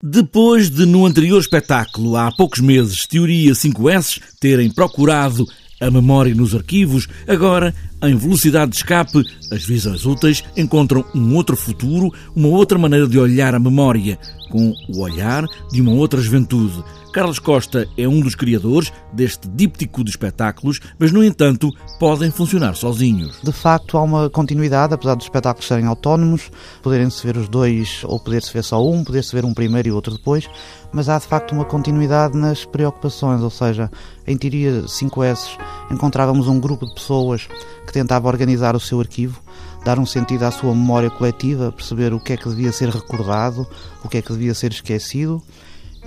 [0.00, 5.44] Depois de, no anterior espetáculo, há poucos meses, Teoria 5S terem procurado
[5.80, 7.74] a memória nos arquivos, agora,
[8.04, 13.18] em velocidade de escape, as visões úteis encontram um outro futuro, uma outra maneira de
[13.18, 14.16] olhar a memória,
[14.48, 16.82] com o olhar de uma outra juventude.
[17.12, 22.74] Carlos Costa é um dos criadores deste díptico de espetáculos, mas, no entanto, podem funcionar
[22.74, 23.40] sozinhos.
[23.42, 26.50] De facto, há uma continuidade, apesar dos espetáculos serem autónomos,
[26.82, 30.16] poderem-se ver os dois, ou poder-se ver só um, poder-se ver um primeiro e outro
[30.16, 30.48] depois,
[30.92, 33.90] mas há de facto uma continuidade nas preocupações, ou seja,
[34.26, 35.58] em teoria 5S
[35.90, 37.48] encontrávamos um grupo de pessoas
[37.86, 39.40] que tentava organizar o seu arquivo,
[39.84, 43.66] dar um sentido à sua memória coletiva, perceber o que é que devia ser recordado,
[44.04, 45.42] o que é que devia ser esquecido,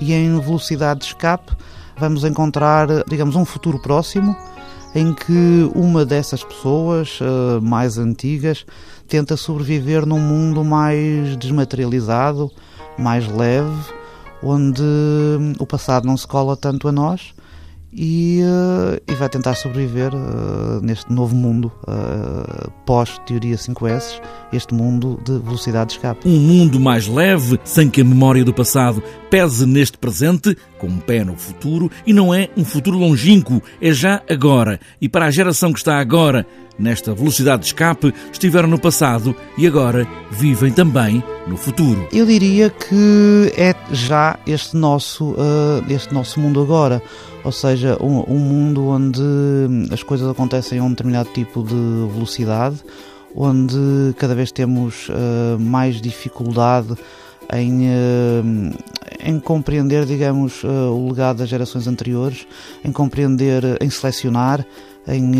[0.00, 1.52] e em velocidade de escape
[1.98, 4.36] vamos encontrar, digamos, um futuro próximo
[4.94, 8.66] em que uma dessas pessoas uh, mais antigas
[9.06, 12.50] tenta sobreviver num mundo mais desmaterializado,
[12.98, 13.70] mais leve,
[14.42, 14.82] onde
[15.58, 17.34] o passado não se cola tanto a nós
[17.92, 24.20] e, uh, e vai tentar sobreviver uh, neste novo mundo uh, pós-teoria 5S,
[24.52, 26.28] este mundo de velocidade de escape.
[26.28, 30.98] Um mundo mais leve, sem que a memória do passado pese neste presente, com um
[30.98, 34.80] pé no futuro, e não é um futuro longínquo, é já agora.
[35.00, 36.46] E para a geração que está agora
[36.78, 42.08] nesta velocidade de escape, estiveram no passado e agora vivem também no futuro.
[42.10, 45.36] Eu diria que é já este nosso,
[45.90, 47.02] este nosso mundo agora
[47.42, 49.22] ou seja, um, um, mundo onde
[49.90, 51.74] as coisas acontecem a um determinado tipo de
[52.12, 52.76] velocidade,
[53.34, 56.94] onde cada vez temos uh, mais dificuldade
[57.52, 58.78] em, uh,
[59.24, 62.46] em compreender, digamos, uh, o legado das gerações anteriores,
[62.84, 64.64] em compreender, em selecionar,
[65.08, 65.32] em,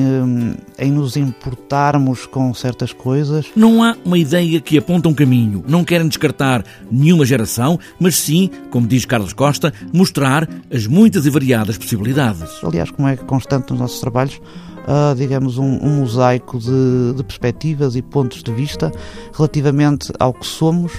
[0.78, 3.46] eh, em nos importarmos com certas coisas.
[3.54, 5.64] Não há uma ideia que aponta um caminho.
[5.68, 11.30] Não querem descartar nenhuma geração, mas sim, como diz Carlos Costa, mostrar as muitas e
[11.30, 12.62] variadas possibilidades.
[12.62, 17.96] Aliás, como é constante nos nossos trabalhos, uh, digamos, um, um mosaico de, de perspectivas
[17.96, 18.90] e pontos de vista
[19.36, 20.92] relativamente ao que somos,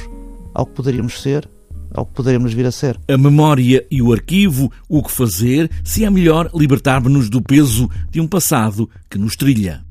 [0.53, 1.49] ao que poderíamos ser
[1.93, 2.99] ao que poderemos vir a ser.
[3.07, 8.19] A memória e o arquivo, o que fazer, se é melhor libertar-nos do peso de
[8.19, 9.83] um passado que nos trilha.